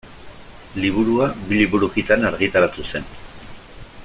Liburua 0.83 1.27
bi 1.49 1.59
liburukitan 1.61 2.27
argitaratu 2.31 2.89
zen. 2.95 3.11